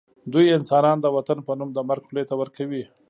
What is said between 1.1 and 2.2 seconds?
وطن په نوم د مرګ